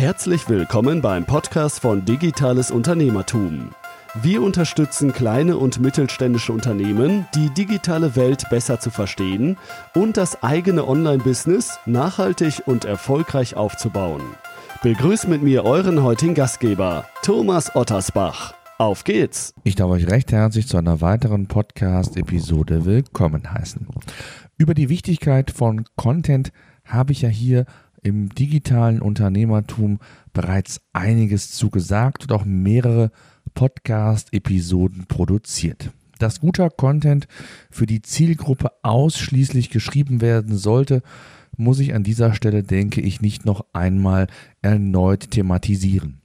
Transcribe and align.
Herzlich 0.00 0.48
willkommen 0.48 1.02
beim 1.02 1.26
Podcast 1.26 1.80
von 1.80 2.06
Digitales 2.06 2.70
Unternehmertum. 2.70 3.72
Wir 4.22 4.40
unterstützen 4.40 5.12
kleine 5.12 5.58
und 5.58 5.78
mittelständische 5.78 6.54
Unternehmen, 6.54 7.26
die 7.34 7.50
digitale 7.50 8.16
Welt 8.16 8.48
besser 8.48 8.80
zu 8.80 8.88
verstehen 8.88 9.58
und 9.94 10.16
das 10.16 10.42
eigene 10.42 10.88
Online-Business 10.88 11.80
nachhaltig 11.84 12.62
und 12.64 12.86
erfolgreich 12.86 13.56
aufzubauen. 13.56 14.22
Begrüßt 14.82 15.28
mit 15.28 15.42
mir 15.42 15.64
euren 15.64 16.02
heutigen 16.02 16.32
Gastgeber, 16.34 17.04
Thomas 17.22 17.76
Ottersbach. 17.76 18.54
Auf 18.78 19.04
geht's! 19.04 19.52
Ich 19.64 19.74
darf 19.74 19.90
euch 19.90 20.08
recht 20.08 20.32
herzlich 20.32 20.66
zu 20.66 20.78
einer 20.78 21.02
weiteren 21.02 21.46
Podcast-Episode 21.46 22.86
willkommen 22.86 23.52
heißen. 23.52 23.86
Über 24.56 24.72
die 24.72 24.88
Wichtigkeit 24.88 25.50
von 25.50 25.84
Content 25.96 26.52
habe 26.86 27.12
ich 27.12 27.20
ja 27.20 27.28
hier 27.28 27.66
im 28.02 28.28
digitalen 28.30 29.02
Unternehmertum 29.02 29.98
bereits 30.32 30.80
einiges 30.92 31.52
zugesagt 31.52 32.24
und 32.24 32.32
auch 32.32 32.44
mehrere 32.44 33.10
Podcast-Episoden 33.54 35.06
produziert. 35.06 35.90
Dass 36.18 36.40
guter 36.40 36.70
Content 36.70 37.26
für 37.70 37.86
die 37.86 38.02
Zielgruppe 38.02 38.70
ausschließlich 38.82 39.70
geschrieben 39.70 40.20
werden 40.20 40.56
sollte, 40.56 41.02
muss 41.56 41.78
ich 41.78 41.94
an 41.94 42.04
dieser 42.04 42.34
Stelle, 42.34 42.62
denke 42.62 43.00
ich, 43.00 43.20
nicht 43.20 43.44
noch 43.44 43.64
einmal 43.72 44.26
erneut 44.62 45.30
thematisieren. 45.30 46.20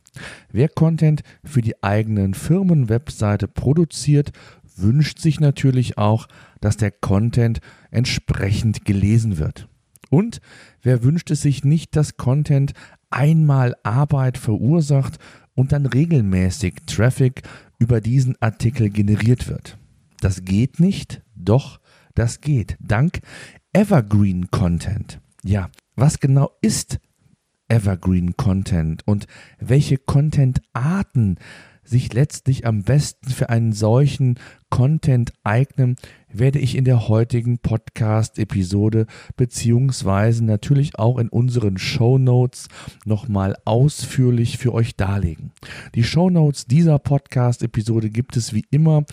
Wer 0.52 0.70
Content 0.70 1.24
für 1.44 1.62
die 1.62 1.84
eigenen 1.84 2.34
Firmenwebseite 2.34 3.48
produziert, 3.48 4.32
wünscht 4.78 5.20
sich 5.20 5.40
natürlich 5.40 5.98
auch, 5.98 6.28
dass 6.62 6.78
der 6.78 6.92
Content 6.92 7.60
entsprechend 7.92 8.86
gelesen 8.86 9.38
wird. 9.38 9.68
Und 10.10 10.40
wer 10.86 11.04
wünscht 11.04 11.32
es 11.32 11.42
sich 11.42 11.66
nicht, 11.66 11.96
dass 11.96 12.16
Content 12.16 12.74
einmal 13.10 13.76
Arbeit 13.84 14.38
verursacht 14.38 15.18
und 15.54 15.72
dann 15.72 15.86
regelmäßig 15.86 16.76
Traffic 16.86 17.42
über 17.80 18.00
diesen 18.00 18.36
Artikel 18.42 18.90
generiert 18.90 19.48
wird? 19.48 19.78
Das 20.22 20.46
geht 20.46 20.80
nicht, 20.80 21.22
doch 21.36 21.80
das 22.14 22.40
geht. 22.40 22.78
Dank 22.80 23.20
Evergreen 23.74 24.50
Content. 24.52 25.20
Ja, 25.44 25.70
was 25.96 26.20
genau 26.20 26.52
ist 26.62 27.00
Evergreen 27.68 28.38
Content 28.38 29.06
und 29.08 29.28
welche 29.60 29.98
Content-Arten 29.98 31.38
sich 31.86 32.12
letztlich 32.14 32.66
am 32.66 32.84
besten 32.84 33.30
für 33.30 33.50
einen 33.50 33.72
solchen 33.72 34.40
Content 34.70 35.32
eignen, 35.44 35.96
werde 36.28 36.60
ich 36.60 36.76
in 36.76 36.84
der 36.84 37.08
heutigen 37.08 37.60
Podcast-Episode 37.60 39.06
beziehungsweise 39.38 40.44
natürlich 40.44 41.00
auch 41.00 41.18
in 41.18 41.30
unseren 41.30 41.78
Show 41.78 42.18
Notes 42.18 42.68
nochmal 43.06 43.56
ausführlich 43.64 44.58
für 44.58 44.74
euch 44.74 44.98
darlegen. 44.98 45.52
Die 45.94 46.04
Show 46.04 46.30
Notes 46.30 46.66
dieser 46.66 47.00
Podcast-Episode 47.00 48.10
gibt 48.10 48.36
es 48.36 48.54
wie 48.54 48.66
immer 48.70 49.06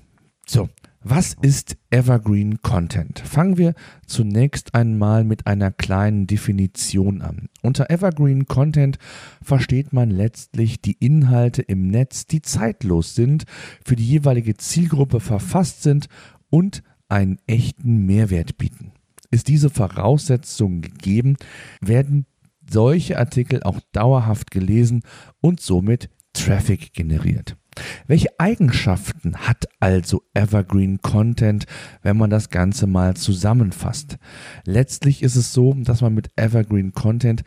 So, 0.45 0.69
was 1.03 1.35
ist 1.41 1.75
Evergreen 1.89 2.61
Content? 2.61 3.19
Fangen 3.19 3.57
wir 3.57 3.73
zunächst 4.07 4.73
einmal 4.73 5.23
mit 5.23 5.47
einer 5.47 5.71
kleinen 5.71 6.27
Definition 6.27 7.21
an. 7.21 7.49
Unter 7.61 7.89
Evergreen 7.89 8.45
Content 8.47 8.97
versteht 9.41 9.91
man 9.91 10.09
letztlich 10.09 10.81
die 10.81 10.97
Inhalte 10.99 11.61
im 11.61 11.89
Netz, 11.89 12.25
die 12.25 12.41
zeitlos 12.41 13.15
sind, 13.15 13.43
für 13.85 13.95
die 13.95 14.05
jeweilige 14.05 14.55
Zielgruppe 14.55 15.19
verfasst 15.19 15.83
sind 15.83 16.07
und 16.49 16.83
einen 17.09 17.37
echten 17.47 18.05
Mehrwert 18.05 18.57
bieten. 18.57 18.93
Ist 19.29 19.49
diese 19.49 19.69
Voraussetzung 19.69 20.81
gegeben, 20.81 21.35
werden 21.81 22.25
solche 22.69 23.17
Artikel 23.17 23.61
auch 23.63 23.81
dauerhaft 23.91 24.51
gelesen 24.51 25.03
und 25.41 25.59
somit 25.59 26.09
Traffic 26.33 26.93
generiert. 26.93 27.57
Welche 28.07 28.39
Eigenschaften 28.39 29.37
hat 29.37 29.65
also 29.79 30.23
Evergreen 30.33 31.01
Content, 31.01 31.65
wenn 32.01 32.17
man 32.17 32.29
das 32.29 32.49
Ganze 32.49 32.87
mal 32.87 33.15
zusammenfasst? 33.15 34.17
Letztlich 34.65 35.23
ist 35.23 35.35
es 35.35 35.53
so, 35.53 35.73
dass 35.77 36.01
man 36.01 36.13
mit 36.13 36.29
Evergreen 36.35 36.93
Content 36.93 37.43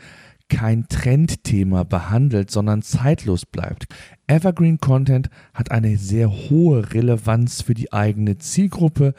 kein 0.48 0.86
Trendthema 0.88 1.82
behandelt, 1.82 2.50
sondern 2.50 2.82
zeitlos 2.82 3.47
bleibt. 3.47 3.86
Evergreen 4.26 4.78
Content 4.78 5.28
hat 5.54 5.70
eine 5.70 5.97
sehr 5.97 6.31
hohe 6.31 6.92
Relevanz 6.92 7.62
für 7.62 7.75
die 7.75 7.92
eigene 7.92 8.38
Zielgruppe, 8.38 9.15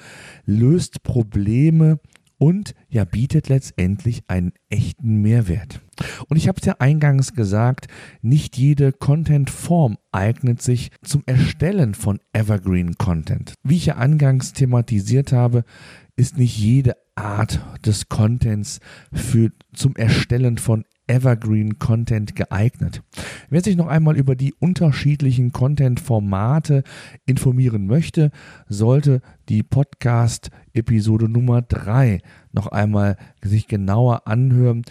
löst 0.46 1.04
Probleme 1.04 2.00
und 2.38 2.74
ja 2.90 3.06
bietet 3.06 3.50
letztendlich 3.50 4.24
einen 4.28 4.54
echten 4.70 5.22
Mehrwert. 5.22 5.82
Und 6.28 6.38
ich 6.38 6.48
habe 6.48 6.60
es 6.60 6.66
ja 6.66 6.76
eingangs 6.80 7.34
gesagt, 7.34 7.88
nicht 8.22 8.58
jede 8.58 8.92
Content-Form 8.92 9.98
eignet 10.12 10.62
sich 10.62 10.92
zum 11.04 11.24
Erstellen 11.26 11.96
von 11.96 12.20
Evergreen 12.34 12.96
Content. 12.98 13.54
Wie 13.64 13.78
ich 13.78 13.88
ja 13.88 13.96
angangs 13.96 14.54
thematisiert 14.54 15.32
habe, 15.32 15.64
ist 16.16 16.38
nicht 16.38 16.58
jede 16.58 16.96
Art 17.16 17.60
des 17.86 18.10
Contents 18.10 18.80
für 19.12 19.52
zum 19.74 19.96
Erstellen 19.96 20.58
von 20.58 20.86
Evergreen 21.08 21.80
Content 21.80 22.36
geeignet. 22.36 23.02
Wer 23.50 23.64
sich 23.64 23.76
noch 23.76 23.88
einmal 23.88 24.18
über 24.18 24.36
die 24.36 24.54
unterschiedlichen 24.54 25.52
Content-Formate 25.52 26.84
informieren 27.26 27.88
möchte, 27.88 28.32
sollte 28.68 29.22
die 29.50 29.64
Podcast-Episode 29.64 31.30
Nummer 31.30 31.62
3 31.62 32.20
noch 32.52 32.68
einmal 32.68 33.18
sich 33.42 33.68
genauer 33.68 34.28
anhören. 34.28 34.84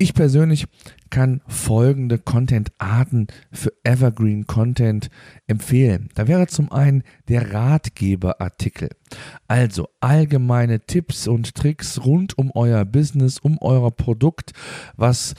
Ich 0.00 0.14
persönlich 0.14 0.66
kann 1.10 1.42
folgende 1.48 2.18
Content-Arten 2.18 3.26
für 3.50 3.72
Evergreen 3.82 4.46
Content 4.46 5.10
empfehlen. 5.48 6.08
Da 6.14 6.28
wäre 6.28 6.46
zum 6.46 6.70
einen 6.70 7.02
der 7.26 7.52
Ratgeberartikel. 7.52 8.90
Also 9.48 9.88
allgemeine 9.98 10.78
Tipps 10.78 11.26
und 11.26 11.52
Tricks 11.56 12.04
rund 12.04 12.38
um 12.38 12.52
euer 12.54 12.84
Business, 12.84 13.40
um 13.40 13.58
euer 13.60 13.90
Produkt, 13.90 14.52
was 14.96 15.34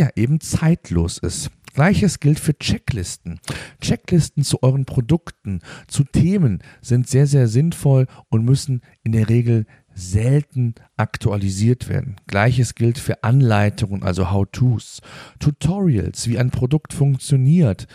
ja 0.00 0.08
eben 0.16 0.40
zeitlos 0.40 1.18
ist. 1.18 1.50
Gleiches 1.74 2.18
gilt 2.18 2.40
für 2.40 2.58
Checklisten. 2.58 3.38
Checklisten 3.80 4.42
zu 4.42 4.62
euren 4.62 4.86
Produkten, 4.86 5.60
zu 5.86 6.02
Themen 6.04 6.62
sind 6.80 7.08
sehr, 7.08 7.26
sehr 7.26 7.46
sinnvoll 7.46 8.06
und 8.28 8.44
müssen 8.44 8.80
in 9.04 9.12
der 9.12 9.28
Regel 9.28 9.66
selten 9.94 10.74
aktualisiert 10.96 11.88
werden. 11.88 12.16
Gleiches 12.26 12.74
gilt 12.74 12.98
für 12.98 13.22
Anleitungen, 13.22 14.02
also 14.02 14.30
How-Tos, 14.30 15.00
Tutorials, 15.38 16.28
wie 16.28 16.38
ein 16.38 16.50
Produkt 16.50 16.92
funktioniert, 16.92 17.86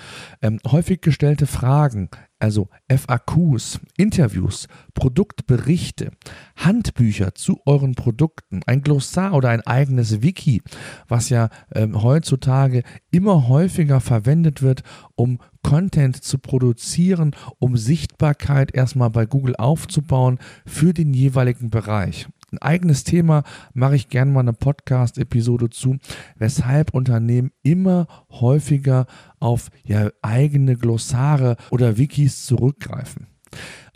ähm, 0.41 0.59
häufig 0.67 1.01
gestellte 1.01 1.47
Fragen, 1.47 2.09
also 2.39 2.69
FAQs, 2.89 3.79
Interviews, 3.97 4.67
Produktberichte, 4.93 6.11
Handbücher 6.55 7.35
zu 7.35 7.59
euren 7.65 7.95
Produkten, 7.95 8.61
ein 8.65 8.81
Glossar 8.81 9.33
oder 9.33 9.49
ein 9.49 9.61
eigenes 9.61 10.21
Wiki, 10.21 10.61
was 11.07 11.29
ja 11.29 11.49
ähm, 11.73 12.01
heutzutage 12.01 12.83
immer 13.11 13.47
häufiger 13.47 14.01
verwendet 14.01 14.61
wird, 14.61 14.83
um 15.15 15.39
Content 15.63 16.23
zu 16.23 16.37
produzieren, 16.37 17.35
um 17.57 17.77
Sichtbarkeit 17.77 18.75
erstmal 18.75 19.09
bei 19.09 19.25
Google 19.25 19.55
aufzubauen 19.55 20.37
für 20.65 20.93
den 20.93 21.13
jeweiligen 21.13 21.69
Bereich. 21.69 22.27
Ein 22.55 22.61
eigenes 22.61 23.03
Thema 23.03 23.43
mache 23.73 23.97
ich 23.97 24.07
gerne 24.07 24.31
mal 24.31 24.39
eine 24.39 24.53
Podcast-Episode 24.53 25.69
zu, 25.71 25.97
weshalb 26.37 26.93
Unternehmen 26.93 27.51
immer 27.63 28.07
häufiger 28.29 29.07
auf 29.41 29.71
ja, 29.83 30.09
eigene 30.21 30.77
Glossare 30.77 31.57
oder 31.69 31.97
Wikis 31.97 32.45
zurückgreifen. 32.45 33.27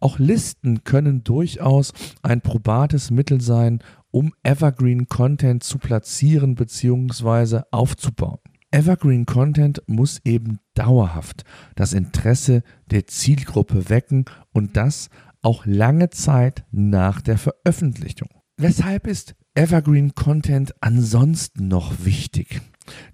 Auch 0.02 0.20
Listen 0.20 0.84
können 0.84 1.24
durchaus 1.24 1.94
ein 2.22 2.42
probates 2.42 3.12
Mittel 3.12 3.40
sein, 3.40 3.80
um 4.12 4.34
Evergreen 4.44 5.08
Content 5.08 5.64
zu 5.64 5.78
platzieren 5.78 6.56
bzw. 6.56 7.62
aufzubauen. 7.72 8.40
Evergreen 8.72 9.26
Content 9.26 9.82
muss 9.88 10.20
eben 10.26 10.60
dauerhaft 10.74 11.46
das 11.76 11.94
Interesse 11.94 12.64
der 12.92 13.08
Zielgruppe 13.08 13.88
wecken 13.88 14.26
und 14.52 14.76
das 14.76 15.10
auch 15.42 15.66
lange 15.66 16.10
Zeit 16.10 16.66
nach 16.72 17.22
der 17.22 17.38
Veröffentlichung. 17.38 18.28
Weshalb 18.62 19.08
ist 19.08 19.36
Evergreen 19.56 20.16
Content 20.16 20.74
ansonsten 20.82 21.70
noch 21.70 22.04
wichtig? 22.04 22.60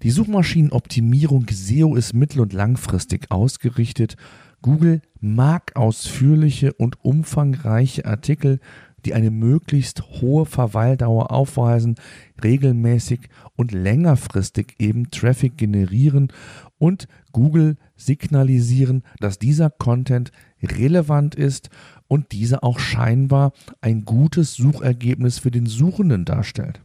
Die 0.02 0.10
Suchmaschinenoptimierung 0.10 1.46
SEO 1.48 1.94
ist 1.94 2.14
mittel- 2.14 2.40
und 2.40 2.52
langfristig 2.52 3.30
ausgerichtet. 3.30 4.16
Google 4.60 5.02
mag 5.20 5.76
ausführliche 5.76 6.72
und 6.72 7.04
umfangreiche 7.04 8.06
Artikel, 8.06 8.58
die 9.06 9.14
eine 9.14 9.30
möglichst 9.30 10.02
hohe 10.20 10.44
Verweildauer 10.46 11.30
aufweisen, 11.30 11.94
regelmäßig 12.42 13.28
und 13.54 13.70
längerfristig 13.70 14.74
eben 14.80 15.10
Traffic 15.10 15.56
generieren 15.56 16.32
und 16.78 17.06
Google 17.30 17.76
signalisieren, 17.96 19.04
dass 19.20 19.38
dieser 19.38 19.70
Content 19.70 20.32
relevant 20.60 21.36
ist 21.36 21.70
und 22.08 22.32
dieser 22.32 22.64
auch 22.64 22.80
scheinbar 22.80 23.52
ein 23.80 24.04
gutes 24.04 24.54
Suchergebnis 24.54 25.38
für 25.38 25.52
den 25.52 25.66
Suchenden 25.66 26.24
darstellt. 26.24 26.82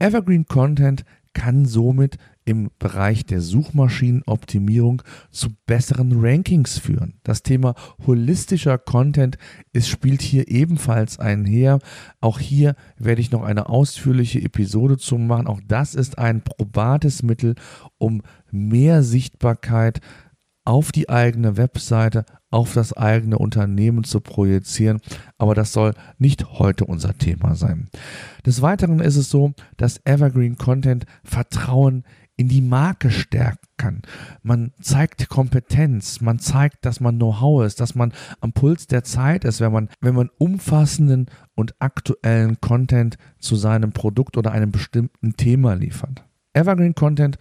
Evergreen 0.00 0.46
Content 0.46 1.04
kann 1.32 1.64
somit 1.64 2.18
im 2.50 2.68
Bereich 2.80 3.24
der 3.24 3.40
Suchmaschinenoptimierung 3.40 5.02
zu 5.30 5.50
besseren 5.66 6.20
Rankings 6.20 6.80
führen. 6.80 7.20
Das 7.22 7.44
Thema 7.44 7.76
holistischer 8.04 8.76
Content 8.76 9.38
ist, 9.72 9.88
spielt 9.88 10.20
hier 10.20 10.48
ebenfalls 10.48 11.20
einher. 11.20 11.78
Auch 12.20 12.40
hier 12.40 12.74
werde 12.98 13.20
ich 13.20 13.30
noch 13.30 13.44
eine 13.44 13.68
ausführliche 13.68 14.42
Episode 14.42 14.98
zu 14.98 15.16
machen. 15.16 15.46
Auch 15.46 15.60
das 15.68 15.94
ist 15.94 16.18
ein 16.18 16.42
probates 16.42 17.22
Mittel, 17.22 17.54
um 17.98 18.22
mehr 18.50 19.04
Sichtbarkeit 19.04 20.00
auf 20.64 20.92
die 20.92 21.08
eigene 21.08 21.56
Webseite, 21.56 22.24
auf 22.50 22.74
das 22.74 22.92
eigene 22.92 23.38
Unternehmen 23.38 24.04
zu 24.04 24.20
projizieren. 24.20 25.00
Aber 25.38 25.54
das 25.54 25.72
soll 25.72 25.94
nicht 26.18 26.58
heute 26.58 26.84
unser 26.84 27.16
Thema 27.16 27.54
sein. 27.54 27.88
Des 28.44 28.60
Weiteren 28.60 29.00
ist 29.00 29.16
es 29.16 29.30
so, 29.30 29.52
dass 29.76 30.00
Evergreen 30.04 30.56
Content 30.56 31.06
Vertrauen 31.22 32.04
in 32.40 32.48
die 32.48 32.62
Marke 32.62 33.10
stärken 33.10 33.68
kann. 33.76 34.00
Man 34.42 34.72
zeigt 34.80 35.28
Kompetenz, 35.28 36.22
man 36.22 36.38
zeigt, 36.38 36.86
dass 36.86 36.98
man 36.98 37.16
Know-how 37.16 37.66
ist, 37.66 37.80
dass 37.80 37.94
man 37.94 38.14
am 38.40 38.54
Puls 38.54 38.86
der 38.86 39.04
Zeit 39.04 39.44
ist, 39.44 39.60
wenn 39.60 39.72
man, 39.72 39.90
wenn 40.00 40.14
man 40.14 40.30
umfassenden 40.38 41.26
und 41.54 41.74
aktuellen 41.80 42.58
Content 42.62 43.18
zu 43.40 43.56
seinem 43.56 43.92
Produkt 43.92 44.38
oder 44.38 44.52
einem 44.52 44.72
bestimmten 44.72 45.36
Thema 45.36 45.74
liefert. 45.74 46.24
Evergreen 46.54 46.94
Content 46.94 47.36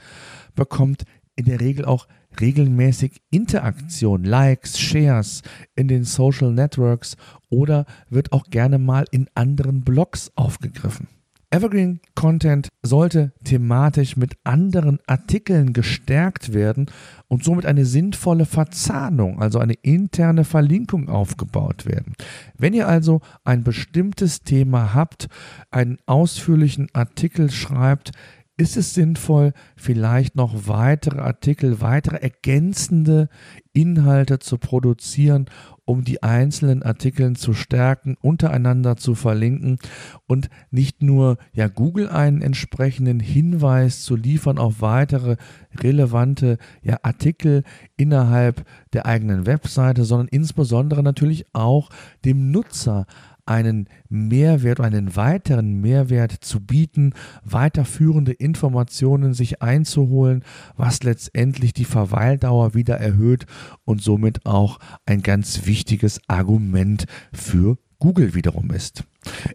bekommt 0.53 1.05
in 1.37 1.45
der 1.45 1.61
Regel 1.61 1.85
auch 1.85 2.05
regelmäßig 2.41 3.21
Interaktion, 3.31 4.25
Likes, 4.25 4.77
Shares 4.77 5.43
in 5.75 5.87
den 5.87 6.03
Social 6.03 6.51
Networks 6.51 7.15
oder 7.47 7.85
wird 8.09 8.33
auch 8.33 8.49
gerne 8.49 8.79
mal 8.79 9.05
in 9.11 9.29
anderen 9.33 9.85
Blogs 9.85 10.29
aufgegriffen. 10.35 11.07
Evergreen 11.51 11.99
Content 12.13 12.69
sollte 12.83 13.33
thematisch 13.43 14.15
mit 14.15 14.35
anderen 14.43 14.99
Artikeln 15.07 15.73
gestärkt 15.73 16.53
werden 16.53 16.91
und 17.27 17.43
somit 17.43 17.65
eine 17.65 17.85
sinnvolle 17.85 18.45
Verzahnung, 18.45 19.41
also 19.41 19.57
eine 19.57 19.73
interne 19.73 20.43
Verlinkung 20.43 21.09
aufgebaut 21.09 21.87
werden. 21.87 22.13
Wenn 22.55 22.75
ihr 22.75 22.87
also 22.87 23.21
ein 23.43 23.63
bestimmtes 23.63 24.43
Thema 24.43 24.93
habt, 24.93 25.27
einen 25.71 25.97
ausführlichen 26.05 26.87
Artikel 26.93 27.49
schreibt, 27.49 28.11
ist 28.59 28.75
es 28.75 28.93
sinnvoll, 28.93 29.53
vielleicht 29.77 30.35
noch 30.35 30.67
weitere 30.67 31.19
Artikel, 31.19 31.79
weitere 31.79 32.17
ergänzende 32.17 33.29
Inhalte 33.71 34.39
zu 34.39 34.57
produzieren, 34.57 35.45
um 35.85 36.03
die 36.03 36.21
einzelnen 36.21 36.83
Artikel 36.83 37.37
zu 37.37 37.53
stärken, 37.53 38.17
untereinander 38.19 38.97
zu 38.97 39.15
verlinken 39.15 39.79
und 40.27 40.49
nicht 40.71 41.01
nur 41.01 41.37
ja 41.53 41.69
Google 41.69 42.09
einen 42.09 42.41
entsprechenden 42.41 43.21
Hinweis 43.21 44.01
zu 44.01 44.17
liefern 44.17 44.57
auf 44.57 44.81
weitere 44.81 45.37
relevante 45.79 46.57
ja, 46.81 46.97
Artikel 47.01 47.63
innerhalb 47.95 48.65
der 48.91 49.05
eigenen 49.05 49.45
Webseite, 49.45 50.03
sondern 50.03 50.27
insbesondere 50.27 51.01
natürlich 51.01 51.45
auch 51.53 51.89
dem 52.25 52.51
Nutzer 52.51 53.05
einen 53.49 53.89
Mehrwert, 54.09 54.79
einen 54.79 55.15
weiteren 55.15 55.81
Mehrwert 55.81 56.31
zu 56.31 56.59
bieten, 56.59 57.13
weiterführende 57.43 58.31
Informationen 58.31 59.33
sich 59.33 59.61
einzuholen, 59.61 60.43
was 60.77 61.03
letztendlich 61.03 61.73
die 61.73 61.85
Verweildauer 61.85 62.73
wieder 62.73 62.97
erhöht 62.97 63.45
und 63.85 64.01
somit 64.01 64.45
auch 64.45 64.79
ein 65.05 65.21
ganz 65.21 65.65
wichtiges 65.65 66.21
Argument 66.27 67.05
für 67.33 67.77
Google 67.99 68.33
wiederum 68.33 68.71
ist. 68.71 69.03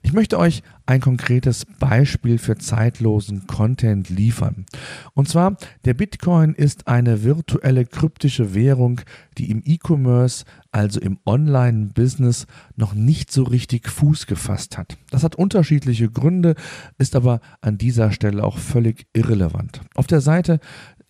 Ich 0.02 0.12
möchte 0.12 0.38
euch 0.38 0.62
ein 0.85 1.00
konkretes 1.00 1.64
Beispiel 1.79 2.37
für 2.37 2.56
zeitlosen 2.58 3.46
Content 3.46 4.11
liefern. 4.11 4.67
Und 5.14 5.29
zwar, 5.29 5.56
der 5.87 5.94
Bitcoin 5.94 6.52
ist 6.52 6.87
eine 6.87 7.25
virtuelle 7.25 7.87
kryptische 7.87 8.55
Währung, 8.55 9.00
die 9.38 9.50
im 9.50 9.62
E-Commerce, 9.64 10.44
also 10.70 11.00
im 11.00 11.19
Online-Business, 11.25 12.46
noch 12.76 12.93
nicht 12.94 13.32
so 13.32 13.44
richtig 13.44 13.88
Fuß 13.88 14.26
gefasst 14.26 14.76
hat. 14.76 14.99
Das 15.11 15.25
hat 15.25 15.37
unterschiedliche 15.37 16.11
Gründe, 16.11 16.55
ist 16.99 17.17
aber 17.17 17.41
an 17.62 17.79
dieser 17.79 18.12
Stelle 18.12 18.44
auch 18.44 18.58
völlig 18.58 19.06
irrelevant. 19.14 19.81
Auf 19.94 20.06
der 20.06 20.20
Seite 20.20 20.61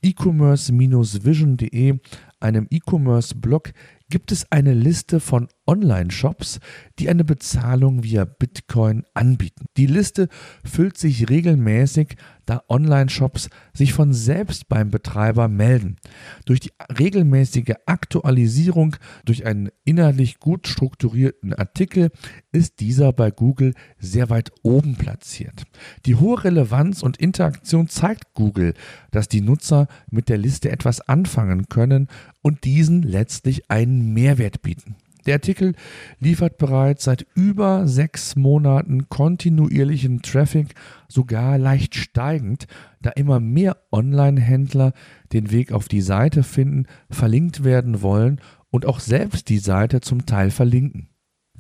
e-commerce-vision.de, 0.03 1.99
einem 2.39 2.67
E-Commerce-Blog, 2.71 3.73
gibt 4.11 4.33
es 4.33 4.51
eine 4.53 4.75
Liste 4.75 5.21
von 5.21 5.49
Online-Shops, 5.67 6.61
die 6.99 7.09
eine 7.09 7.25
Bezahlung 7.25 8.03
via 8.03 8.25
Bitcoin 8.25 9.05
anbieten. 9.15 9.67
Die 9.77 9.87
Liste 9.87 10.29
füllt 10.65 10.99
sich 10.99 11.31
regelmäßig, 11.31 12.17
da 12.47 12.63
Online-Shops 12.69 13.49
sich 13.73 13.93
von 13.93 14.13
selbst 14.13 14.69
beim 14.69 14.91
Betreiber 14.91 15.49
melden. 15.49 15.97
Durch 16.45 16.61
die 16.61 16.73
regelmäßige 16.99 17.75
Aktualisierung 17.87 18.97
durch 19.25 19.47
einen 19.47 19.71
innerlich 19.85 20.39
gut 20.41 20.67
strukturierten 20.69 21.53
Artikel 21.55 22.11
ist 22.53 22.81
dieser 22.81 23.13
bei 23.13 23.31
Google 23.31 23.75
sehr 23.99 24.31
weit 24.31 24.53
oben 24.63 24.97
platziert. 24.97 25.65
Die 26.07 26.17
hohe 26.17 26.45
Relevanz 26.45 27.03
und 27.03 27.17
Interaktion 27.17 27.89
zeigt 27.89 28.35
Google, 28.35 28.75
dass 29.11 29.29
die 29.29 29.41
Nutzer 29.41 29.89
mit 30.11 30.29
der 30.29 30.39
Liste 30.39 30.71
etwas 30.71 31.01
anfangen 31.01 31.69
können 31.69 32.09
und 32.43 32.65
diesen 32.65 33.03
letztlich 33.03 33.71
einen 33.71 34.13
Mehrwert 34.13 34.63
bieten. 34.63 34.97
Der 35.27 35.35
Artikel 35.35 35.75
liefert 36.21 36.59
bereits 36.59 37.05
seit 37.05 37.27
über 37.35 37.89
sechs 37.89 38.37
Monaten 38.37 39.09
kontinuierlichen 39.09 40.23
Traffic, 40.23 40.75
sogar 41.09 41.59
leicht 41.59 41.95
steigend, 41.95 42.67
da 43.01 43.11
immer 43.11 43.41
mehr 43.41 43.79
Online-Händler 43.91 44.93
den 45.33 45.51
Weg 45.51 45.73
auf 45.73 45.89
die 45.89 46.03
Seite 46.03 46.43
finden, 46.43 46.87
verlinkt 47.11 47.65
werden 47.65 48.03
wollen 48.03 48.41
und 48.71 48.87
auch 48.87 49.01
selbst 49.01 49.49
die 49.49 49.59
Seite 49.59 50.01
zum 50.01 50.27
Teil 50.27 50.51
verlinken. 50.51 51.09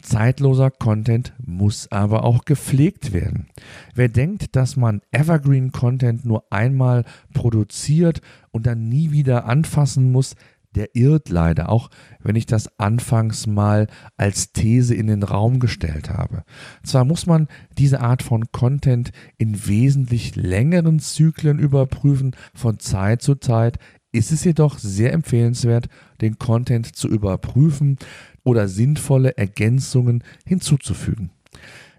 Zeitloser 0.04 0.70
Content 0.70 1.32
muss 1.38 1.90
aber 1.90 2.24
auch 2.24 2.44
gepflegt 2.44 3.12
werden. 3.12 3.46
Wer 3.94 4.08
denkt, 4.08 4.54
dass 4.54 4.76
man 4.76 5.00
Evergreen 5.10 5.72
Content 5.72 6.26
nur 6.26 6.44
einmal 6.52 7.04
produziert 7.32 8.20
und 8.50 8.66
dann 8.66 8.88
nie 8.88 9.12
wieder 9.12 9.46
anfassen 9.46 10.12
muss, 10.12 10.36
der 10.74 10.94
irrt 10.94 11.28
leider, 11.28 11.68
auch 11.68 11.90
wenn 12.20 12.36
ich 12.36 12.46
das 12.46 12.78
anfangs 12.78 13.46
mal 13.46 13.86
als 14.16 14.52
These 14.52 14.94
in 14.94 15.06
den 15.06 15.22
Raum 15.22 15.60
gestellt 15.60 16.10
habe. 16.10 16.44
Zwar 16.82 17.04
muss 17.04 17.26
man 17.26 17.48
diese 17.78 18.00
Art 18.00 18.22
von 18.22 18.50
Content 18.52 19.10
in 19.38 19.66
wesentlich 19.66 20.36
längeren 20.36 20.98
Zyklen 20.98 21.58
überprüfen, 21.58 22.36
von 22.54 22.78
Zeit 22.78 23.22
zu 23.22 23.36
Zeit 23.36 23.78
ist 24.12 24.30
es 24.30 24.44
jedoch 24.44 24.78
sehr 24.78 25.12
empfehlenswert, 25.12 25.88
den 26.20 26.38
Content 26.38 26.94
zu 26.94 27.08
überprüfen 27.08 27.98
oder 28.44 28.68
sinnvolle 28.68 29.36
Ergänzungen 29.36 30.22
hinzuzufügen. 30.46 31.30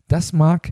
Das 0.08 0.32
mag 0.32 0.72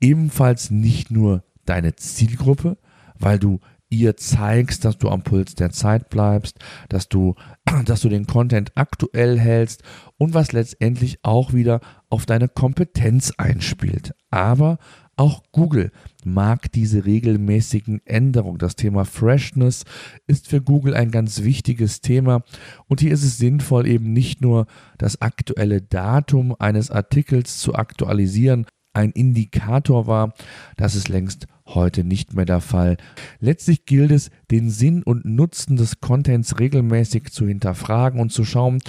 ebenfalls 0.00 0.70
nicht 0.70 1.10
nur 1.10 1.44
deine 1.64 1.94
Zielgruppe, 1.94 2.76
weil 3.18 3.38
du 3.38 3.60
ihr 3.94 4.16
zeigst, 4.16 4.84
dass 4.84 4.98
du 4.98 5.08
am 5.08 5.22
Puls 5.22 5.54
der 5.54 5.70
Zeit 5.70 6.08
bleibst, 6.10 6.58
dass 6.88 7.08
du, 7.08 7.34
dass 7.84 8.00
du 8.00 8.08
den 8.08 8.26
Content 8.26 8.72
aktuell 8.74 9.38
hältst 9.38 9.82
und 10.16 10.34
was 10.34 10.52
letztendlich 10.52 11.18
auch 11.22 11.52
wieder 11.52 11.80
auf 12.08 12.26
deine 12.26 12.48
Kompetenz 12.48 13.32
einspielt. 13.36 14.14
Aber 14.30 14.78
auch 15.16 15.44
Google 15.52 15.92
mag 16.24 16.72
diese 16.72 17.04
regelmäßigen 17.04 18.00
Änderungen. 18.04 18.58
Das 18.58 18.74
Thema 18.74 19.04
Freshness 19.04 19.84
ist 20.26 20.48
für 20.48 20.60
Google 20.60 20.94
ein 20.94 21.12
ganz 21.12 21.42
wichtiges 21.42 22.00
Thema. 22.00 22.42
Und 22.88 23.00
hier 23.00 23.12
ist 23.12 23.22
es 23.22 23.38
sinnvoll, 23.38 23.86
eben 23.86 24.12
nicht 24.12 24.40
nur 24.40 24.66
das 24.98 25.20
aktuelle 25.20 25.82
Datum 25.82 26.54
eines 26.58 26.90
Artikels 26.90 27.58
zu 27.58 27.74
aktualisieren, 27.74 28.66
ein 28.94 29.10
Indikator 29.10 30.06
war, 30.06 30.34
das 30.76 30.94
ist 30.94 31.08
längst 31.08 31.46
heute 31.66 32.04
nicht 32.04 32.34
mehr 32.34 32.44
der 32.44 32.60
Fall. 32.60 32.96
Letztlich 33.40 33.86
gilt 33.86 34.10
es, 34.10 34.30
den 34.50 34.70
Sinn 34.70 35.02
und 35.02 35.24
Nutzen 35.24 35.76
des 35.76 36.00
Contents 36.00 36.58
regelmäßig 36.58 37.32
zu 37.32 37.46
hinterfragen 37.46 38.20
und 38.20 38.32
zu 38.32 38.44
schauen, 38.44 38.80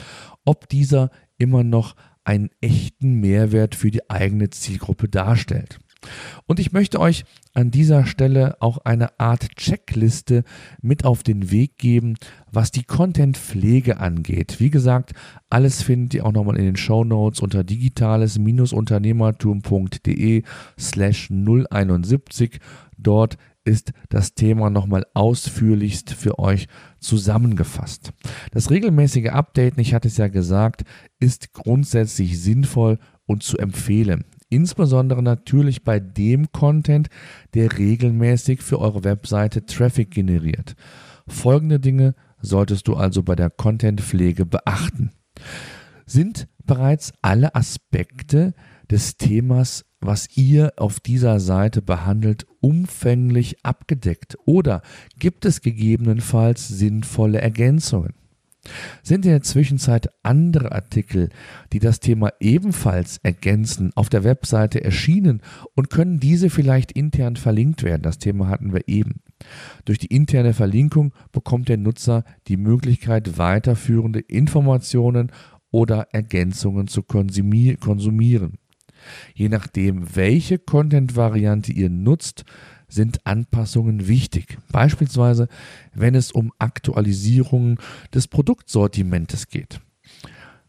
ob 0.45 0.69
dieser 0.69 1.09
immer 1.37 1.63
noch 1.63 1.95
einen 2.23 2.49
echten 2.61 3.15
Mehrwert 3.15 3.75
für 3.75 3.91
die 3.91 4.09
eigene 4.09 4.49
Zielgruppe 4.49 5.09
darstellt. 5.09 5.79
Und 6.45 6.59
ich 6.59 6.71
möchte 6.71 6.99
euch 6.99 7.25
an 7.53 7.71
dieser 7.71 8.05
Stelle 8.05 8.57
auch 8.59 8.77
eine 8.79 9.19
Art 9.19 9.55
Checkliste 9.55 10.43
mit 10.81 11.05
auf 11.05 11.23
den 11.23 11.51
Weg 11.51 11.77
geben, 11.77 12.15
was 12.51 12.71
die 12.71 12.83
Contentpflege 12.83 13.97
angeht. 13.97 14.59
Wie 14.59 14.69
gesagt, 14.69 15.13
alles 15.49 15.81
findet 15.81 16.13
ihr 16.15 16.25
auch 16.25 16.33
nochmal 16.33 16.57
in 16.57 16.65
den 16.65 16.75
Show 16.75 17.03
Notes 17.03 17.39
unter 17.39 17.63
digitales-unternehmertum.de 17.63 20.43
slash 20.77 21.31
071. 21.31 22.59
Dort 22.97 23.37
ist 23.65 23.93
das 24.09 24.35
Thema 24.35 24.69
nochmal 24.69 25.05
ausführlichst 25.13 26.13
für 26.13 26.39
euch 26.39 26.67
zusammengefasst. 26.99 28.13
Das 28.51 28.69
regelmäßige 28.69 29.29
Updaten, 29.29 29.81
ich 29.81 29.93
hatte 29.93 30.07
es 30.07 30.17
ja 30.17 30.27
gesagt, 30.27 30.83
ist 31.19 31.53
grundsätzlich 31.53 32.41
sinnvoll 32.41 32.99
und 33.25 33.43
zu 33.43 33.57
empfehlen. 33.57 34.23
Insbesondere 34.49 35.23
natürlich 35.23 35.83
bei 35.83 35.99
dem 35.99 36.51
Content, 36.51 37.09
der 37.53 37.77
regelmäßig 37.77 38.61
für 38.61 38.79
eure 38.79 39.03
Webseite 39.03 39.65
Traffic 39.65 40.11
generiert. 40.11 40.75
Folgende 41.27 41.79
Dinge 41.79 42.13
solltest 42.41 42.87
du 42.87 42.95
also 42.95 43.23
bei 43.23 43.35
der 43.35 43.49
Contentpflege 43.49 44.45
beachten. 44.45 45.11
Sind 46.05 46.47
bereits 46.63 47.13
alle 47.21 47.55
Aspekte 47.55 48.53
des 48.89 49.17
Themas, 49.17 49.85
was 49.99 50.37
ihr 50.37 50.73
auf 50.77 50.99
dieser 50.99 51.39
Seite 51.39 51.81
behandelt, 51.81 52.45
umfänglich 52.61 53.65
abgedeckt 53.65 54.37
oder 54.45 54.81
gibt 55.17 55.45
es 55.45 55.61
gegebenenfalls 55.61 56.67
sinnvolle 56.67 57.41
Ergänzungen? 57.41 58.13
Sind 59.03 59.25
in 59.25 59.31
der 59.31 59.41
Zwischenzeit 59.41 60.09
andere 60.23 60.71
Artikel, 60.71 61.29
die 61.73 61.79
das 61.79 61.99
Thema 61.99 62.31
ebenfalls 62.39 63.19
ergänzen, 63.23 63.91
auf 63.95 64.09
der 64.09 64.23
Webseite 64.23 64.83
erschienen 64.83 65.41
und 65.75 65.89
können 65.89 66.19
diese 66.19 66.49
vielleicht 66.49 66.91
intern 66.91 67.35
verlinkt 67.35 67.83
werden? 67.83 68.01
Das 68.01 68.17
Thema 68.17 68.49
hatten 68.49 68.73
wir 68.73 68.87
eben. 68.87 69.21
Durch 69.85 69.99
die 69.99 70.07
interne 70.07 70.53
Verlinkung 70.53 71.13
bekommt 71.31 71.69
der 71.69 71.77
Nutzer 71.77 72.23
die 72.47 72.57
Möglichkeit, 72.57 73.37
weiterführende 73.37 74.19
Informationen 74.19 75.31
oder 75.71 76.07
Ergänzungen 76.11 76.87
zu 76.87 77.03
konsumieren. 77.03 78.57
Je 79.33 79.49
nachdem, 79.49 80.15
welche 80.15 80.57
Content-Variante 80.57 81.71
ihr 81.71 81.89
nutzt, 81.89 82.45
sind 82.87 83.25
Anpassungen 83.25 84.07
wichtig. 84.07 84.57
Beispielsweise, 84.71 85.47
wenn 85.93 86.15
es 86.15 86.31
um 86.31 86.51
Aktualisierungen 86.59 87.77
des 88.13 88.27
Produktsortimentes 88.27 89.47
geht. 89.47 89.79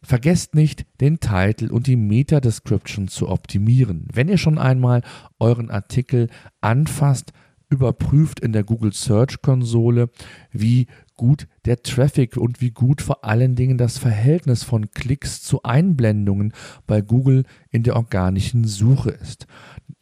Vergesst 0.02 0.54
nicht, 0.54 0.86
den 1.00 1.18
Titel 1.18 1.72
und 1.72 1.88
die 1.88 1.96
Meta-Description 1.96 3.08
zu 3.08 3.28
optimieren. 3.28 4.06
Wenn 4.12 4.28
ihr 4.28 4.38
schon 4.38 4.56
einmal 4.56 5.02
euren 5.40 5.68
Artikel 5.68 6.28
anfasst, 6.60 7.32
überprüft 7.68 8.40
in 8.40 8.52
der 8.52 8.62
Google 8.62 8.92
Search 8.92 9.42
Konsole, 9.42 10.10
wie 10.52 10.86
gut 11.16 11.48
der 11.64 11.82
Traffic 11.82 12.36
und 12.36 12.60
wie 12.60 12.70
gut 12.70 13.02
vor 13.02 13.24
allen 13.24 13.56
Dingen 13.56 13.78
das 13.78 13.98
Verhältnis 13.98 14.62
von 14.62 14.90
Klicks 14.90 15.42
zu 15.42 15.62
Einblendungen 15.62 16.52
bei 16.86 17.00
Google 17.00 17.44
in 17.70 17.82
der 17.82 17.96
organischen 17.96 18.64
Suche 18.64 19.10
ist. 19.10 19.46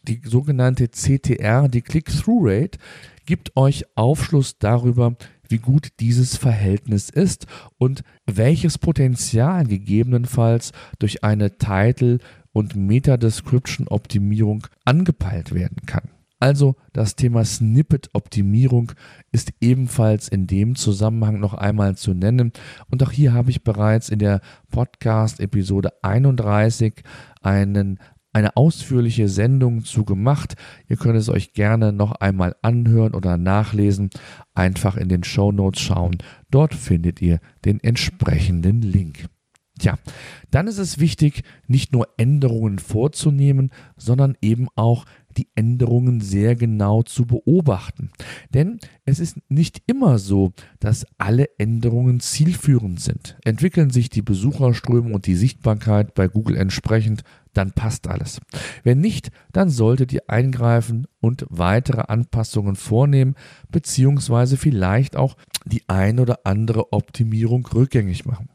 Die 0.07 0.21
sogenannte 0.25 0.89
CTR, 0.89 1.69
die 1.69 1.81
Click-Through-Rate, 1.81 2.79
gibt 3.25 3.57
euch 3.57 3.87
Aufschluss 3.95 4.59
darüber, 4.59 5.17
wie 5.49 5.59
gut 5.59 5.89
dieses 6.01 6.37
Verhältnis 6.37 7.09
ist 7.09 7.47
und 7.79 8.03
welches 8.27 8.77
Potenzial 8.77 9.67
gegebenenfalls 9.67 10.73
durch 10.99 11.25
eine 11.25 11.57
Title- 11.57 12.19
und 12.53 12.77
Meta-Description-Optimierung 12.77 14.67
angepeilt 14.85 15.55
werden 15.55 15.79
kann. 15.87 16.11
Also 16.39 16.77
das 16.93 17.17
Thema 17.17 17.43
Snippet-Optimierung 17.43 18.93
ist 19.33 19.55
ebenfalls 19.63 20.29
in 20.29 20.47
dem 20.47 20.75
Zusammenhang 20.75 21.41
noch 21.41 21.55
einmal 21.55 21.97
zu 21.97 22.13
nennen. 22.13 22.53
Und 22.91 23.03
auch 23.03 23.13
hier 23.13 23.33
habe 23.33 23.51
ich 23.51 23.65
bereits 23.65 24.11
in 24.11 24.19
der 24.19 24.43
Podcast-Episode 24.71 25.95
31 26.03 27.03
einen 27.41 27.99
eine 28.35 28.57
ausführliche 28.57 29.29
Sendung 29.29 29.85
zu 29.85 30.05
gemacht. 30.05 30.57
Ihr 30.89 30.97
könnt 30.97 31.17
es 31.17 31.29
euch 31.29 31.53
gerne 31.53 31.93
noch 31.93 32.13
einmal 32.13 32.57
anhören 32.63 33.15
oder 33.15 33.39
nachlesen. 33.39 34.11
Einfach 34.55 34.97
in 34.97 35.09
den 35.09 35.25
Show 35.25 35.53
Notes 35.53 35.81
schauen. 35.81 36.19
Dort 36.51 36.75
findet 36.75 37.23
ihr 37.23 37.41
den 37.65 37.81
entsprechenden 37.81 38.83
Link. 38.83 39.29
Tja, 39.79 39.99
dann 40.51 40.69
ist 40.69 40.79
es 40.79 41.01
wichtig, 41.01 41.43
nicht 41.67 41.93
nur 41.93 42.09
Änderungen 42.17 42.79
vorzunehmen, 42.79 43.71
sondern 43.97 44.37
eben 44.41 44.69
auch 44.77 45.05
die 45.37 45.49
Änderungen 45.55 46.21
sehr 46.21 46.57
genau 46.57 47.03
zu 47.03 47.27
beobachten. 47.27 48.11
Denn 48.53 48.79
es 49.05 49.21
ist 49.21 49.39
nicht 49.49 49.83
immer 49.87 50.19
so, 50.19 50.53
dass 50.81 51.07
alle 51.19 51.49
Änderungen 51.59 52.21
zielführend 52.21 53.01
sind. 53.01 53.37
Entwickeln 53.45 53.91
sich 53.91 54.09
die 54.09 54.23
Besucherströme 54.23 55.15
und 55.15 55.27
die 55.27 55.37
Sichtbarkeit 55.37 56.15
bei 56.15 56.29
Google 56.29 56.57
entsprechend, 56.57 57.23
dann 57.53 57.73
passt 57.73 58.09
alles. 58.09 58.41
Wenn 58.83 59.01
nicht, 59.01 59.31
dann 59.53 59.71
solltet 59.71 60.13
ihr 60.13 60.23
eingreifen 60.29 61.07
und 61.21 61.47
weitere 61.49 62.03
Anpassungen 62.09 62.77
vornehmen, 62.77 63.35
beziehungsweise 63.71 64.57
vielleicht 64.57 65.17
auch 65.17 65.37
die 65.65 65.83
ein 65.89 66.19
oder 66.19 66.41
andere 66.45 66.93
Optimierung 66.93 67.67
rückgängig 67.67 68.27
machen. 68.27 68.49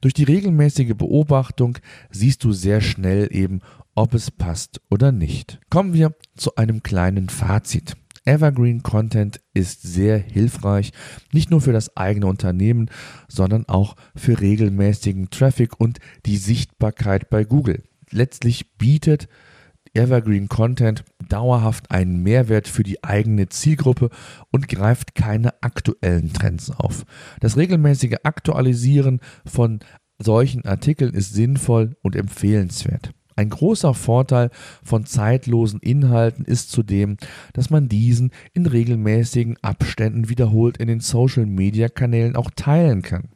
Durch 0.00 0.14
die 0.14 0.24
regelmäßige 0.24 0.94
Beobachtung 0.94 1.78
siehst 2.10 2.44
du 2.44 2.52
sehr 2.52 2.80
schnell 2.80 3.28
eben, 3.30 3.60
ob 3.96 4.14
es 4.14 4.30
passt 4.30 4.80
oder 4.90 5.10
nicht. 5.10 5.58
Kommen 5.70 5.92
wir 5.92 6.14
zu 6.36 6.54
einem 6.54 6.84
kleinen 6.84 7.28
Fazit. 7.28 7.96
Evergreen 8.24 8.82
Content 8.82 9.40
ist 9.54 9.82
sehr 9.82 10.18
hilfreich, 10.18 10.92
nicht 11.32 11.50
nur 11.50 11.60
für 11.60 11.72
das 11.72 11.96
eigene 11.96 12.26
Unternehmen, 12.26 12.90
sondern 13.28 13.68
auch 13.68 13.96
für 14.14 14.40
regelmäßigen 14.40 15.30
Traffic 15.30 15.80
und 15.80 15.98
die 16.26 16.36
Sichtbarkeit 16.36 17.30
bei 17.30 17.44
Google. 17.44 17.82
Letztlich 18.10 18.76
bietet 18.78 19.28
Evergreen 19.94 20.48
Content 20.48 21.04
dauerhaft 21.28 21.90
einen 21.90 22.22
Mehrwert 22.22 22.68
für 22.68 22.82
die 22.82 23.02
eigene 23.02 23.48
Zielgruppe 23.48 24.10
und 24.50 24.68
greift 24.68 25.14
keine 25.14 25.62
aktuellen 25.62 26.32
Trends 26.32 26.70
auf. 26.70 27.04
Das 27.40 27.56
regelmäßige 27.56 28.16
Aktualisieren 28.24 29.20
von 29.46 29.80
solchen 30.18 30.64
Artikeln 30.64 31.14
ist 31.14 31.32
sinnvoll 31.32 31.96
und 32.02 32.16
empfehlenswert. 32.16 33.12
Ein 33.36 33.50
großer 33.50 33.92
Vorteil 33.92 34.50
von 34.82 35.04
zeitlosen 35.04 35.78
Inhalten 35.80 36.46
ist 36.46 36.70
zudem, 36.70 37.18
dass 37.52 37.68
man 37.68 37.88
diesen 37.88 38.30
in 38.54 38.64
regelmäßigen 38.64 39.58
Abständen 39.62 40.30
wiederholt 40.30 40.78
in 40.78 40.88
den 40.88 41.00
Social-Media-Kanälen 41.00 42.34
auch 42.34 42.50
teilen 42.56 43.02
kann. 43.02 43.28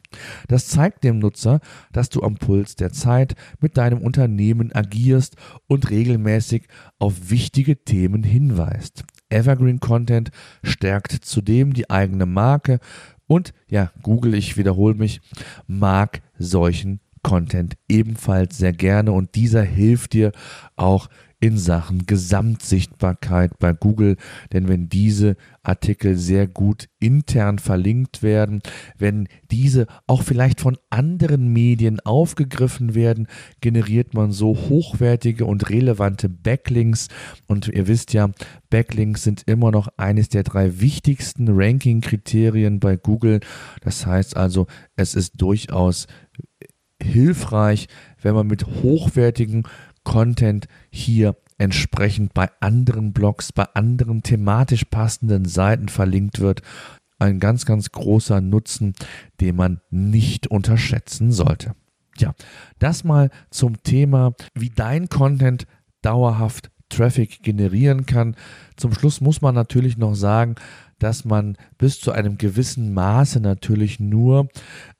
Das 0.47 0.67
zeigt 0.67 1.03
dem 1.03 1.19
Nutzer, 1.19 1.61
dass 1.93 2.09
du 2.09 2.23
am 2.23 2.35
Puls 2.35 2.75
der 2.75 2.91
Zeit 2.91 3.35
mit 3.59 3.77
deinem 3.77 4.01
Unternehmen 4.01 4.71
agierst 4.73 5.35
und 5.67 5.89
regelmäßig 5.91 6.63
auf 6.97 7.29
wichtige 7.29 7.83
Themen 7.83 8.23
hinweist. 8.23 9.03
Evergreen 9.29 9.79
Content 9.79 10.31
stärkt 10.63 11.11
zudem 11.11 11.73
die 11.73 11.89
eigene 11.89 12.25
Marke 12.25 12.79
und 13.27 13.53
ja, 13.69 13.91
Google, 14.01 14.33
ich 14.33 14.57
wiederhole 14.57 14.95
mich, 14.95 15.21
mag 15.67 16.21
solchen 16.37 16.99
Content 17.23 17.75
ebenfalls 17.87 18.57
sehr 18.57 18.73
gerne 18.73 19.11
und 19.11 19.35
dieser 19.35 19.63
hilft 19.63 20.13
dir 20.13 20.31
auch 20.75 21.09
in 21.41 21.57
Sachen 21.57 22.05
Gesamtsichtbarkeit 22.05 23.57
bei 23.57 23.73
Google, 23.73 24.15
denn 24.53 24.67
wenn 24.67 24.89
diese 24.89 25.35
Artikel 25.63 26.15
sehr 26.15 26.47
gut 26.47 26.87
intern 26.99 27.57
verlinkt 27.57 28.21
werden, 28.21 28.61
wenn 28.97 29.27
diese 29.49 29.87
auch 30.05 30.21
vielleicht 30.21 30.61
von 30.61 30.77
anderen 30.91 31.51
Medien 31.51 31.99
aufgegriffen 31.99 32.93
werden, 32.93 33.27
generiert 33.59 34.13
man 34.13 34.31
so 34.31 34.55
hochwertige 34.55 35.45
und 35.45 35.69
relevante 35.71 36.29
Backlinks 36.29 37.07
und 37.47 37.67
ihr 37.67 37.87
wisst 37.87 38.13
ja, 38.13 38.29
Backlinks 38.69 39.23
sind 39.23 39.43
immer 39.47 39.71
noch 39.71 39.89
eines 39.97 40.29
der 40.29 40.43
drei 40.43 40.79
wichtigsten 40.79 41.47
Ranking-Kriterien 41.49 42.79
bei 42.79 42.97
Google. 42.97 43.39
Das 43.81 44.05
heißt 44.05 44.37
also, 44.37 44.67
es 44.95 45.15
ist 45.15 45.41
durchaus 45.41 46.05
hilfreich, 47.01 47.87
wenn 48.21 48.35
man 48.35 48.47
mit 48.47 48.65
hochwertigem 48.65 49.63
Content 50.03 50.67
hier 50.89 51.35
entsprechend 51.57 52.33
bei 52.33 52.49
anderen 52.59 53.13
Blogs, 53.13 53.51
bei 53.51 53.65
anderen 53.73 54.23
thematisch 54.23 54.85
passenden 54.85 55.45
Seiten 55.45 55.89
verlinkt 55.89 56.39
wird. 56.39 56.61
Ein 57.19 57.39
ganz, 57.39 57.65
ganz 57.65 57.91
großer 57.91 58.41
Nutzen, 58.41 58.93
den 59.39 59.55
man 59.55 59.79
nicht 59.91 60.47
unterschätzen 60.47 61.31
sollte. 61.31 61.75
Ja, 62.17 62.33
das 62.79 63.03
mal 63.03 63.29
zum 63.51 63.83
Thema, 63.83 64.33
wie 64.55 64.69
dein 64.69 65.07
Content 65.07 65.67
dauerhaft 66.01 66.71
Traffic 66.89 67.41
generieren 67.41 68.05
kann. 68.05 68.35
Zum 68.75 68.93
Schluss 68.93 69.21
muss 69.21 69.41
man 69.41 69.55
natürlich 69.55 69.97
noch 69.97 70.15
sagen, 70.15 70.55
dass 71.01 71.25
man 71.25 71.57
bis 71.77 71.99
zu 71.99 72.11
einem 72.11 72.37
gewissen 72.37 72.93
Maße 72.93 73.39
natürlich 73.39 73.99
nur 73.99 74.49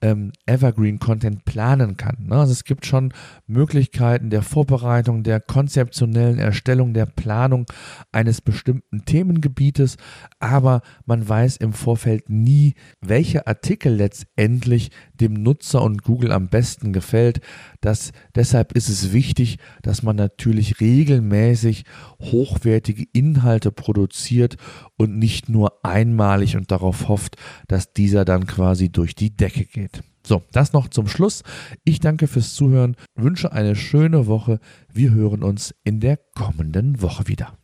ähm, 0.02 0.32
Evergreen 0.46 1.00
Content 1.00 1.46
planen 1.46 1.96
kann. 1.96 2.18
Ne? 2.26 2.36
Also 2.36 2.54
es 2.54 2.64
gibt 2.64 2.86
schon 2.86 3.14
Möglichkeiten 3.46 4.30
der 4.30 4.42
Vorbereitung, 4.42 5.24
der 5.24 5.40
konzeptionellen 5.40 6.40
Erstellung, 6.40 6.94
der 6.94 7.06
Planung 7.06 7.66
eines 8.12 8.42
bestimmten 8.42 9.06
Themengebietes, 9.06 9.98
aber 10.40 10.82
man 11.06 11.28
weiß 11.28 11.58
im 11.58 11.74
Vorfeld 11.74 12.30
nie, 12.30 12.74
welcher 13.00 13.48
Artikel 13.48 13.94
letztendlich 13.94 14.92
dem 15.22 15.34
Nutzer 15.34 15.82
und 15.82 16.04
Google 16.04 16.32
am 16.32 16.50
besten 16.50 16.92
gefällt. 16.92 17.42
Das, 17.80 18.12
deshalb 18.36 18.74
ist 18.74 18.90
es 18.90 19.14
wichtig, 19.14 19.58
dass 19.82 20.04
man 20.04 20.16
natürlich 20.16 20.82
regelmäßig 20.82 21.86
hochwertige 22.20 23.06
Inhalte 23.14 23.72
produziert 23.72 24.58
und 24.98 25.18
nicht 25.18 25.48
nur 25.48 25.86
einmalig 25.86 26.58
und 26.58 26.72
darauf 26.72 27.08
hofft, 27.08 27.38
dass 27.68 27.94
dieser 27.94 28.26
dann 28.26 28.48
quasi 28.48 28.90
durch 28.90 29.16
die 29.16 29.36
Decke 29.36 29.66
geht. 29.66 30.04
So, 30.26 30.44
das 30.52 30.74
noch 30.74 30.88
zum 30.88 31.08
Schluss. 31.08 31.44
Ich 31.84 32.00
danke 32.00 32.28
fürs 32.28 32.54
Zuhören, 32.54 32.96
wünsche 33.16 33.52
eine 33.52 33.76
schöne 33.76 34.28
Woche. 34.28 34.60
Wir 34.92 35.12
hören 35.12 35.44
uns 35.44 35.74
in 35.84 36.00
der 36.00 36.18
kommenden 36.36 37.02
Woche 37.02 37.28
wieder. 37.28 37.58